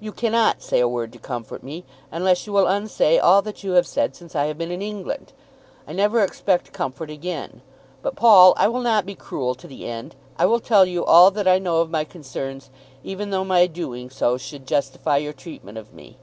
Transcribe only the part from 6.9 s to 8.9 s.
again. But, Paul, I will